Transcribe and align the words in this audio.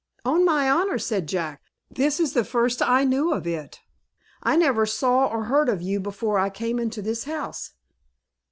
"On 0.25 0.43
my 0.43 0.67
honor," 0.67 0.97
said 0.97 1.27
Jack, 1.27 1.61
"this 1.91 2.19
is 2.19 2.33
the 2.33 2.43
first 2.43 2.81
I 2.81 3.03
knew 3.03 3.31
of 3.33 3.45
it. 3.45 3.81
I 4.41 4.55
never 4.55 4.87
saw 4.87 5.27
or 5.27 5.43
heard 5.43 5.69
of 5.69 5.83
you 5.83 5.99
before 5.99 6.39
I 6.39 6.49
came 6.49 6.79
into 6.79 7.03
this 7.03 7.25
house." 7.25 7.73